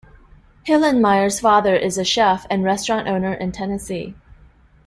Hillenmeyer's 0.65 1.39
father 1.39 1.75
is 1.75 1.95
a 1.99 2.03
chef 2.03 2.47
and 2.49 2.63
restaurant 2.63 3.07
owner 3.07 3.35
in 3.35 3.51
Tennessee. 3.51 4.15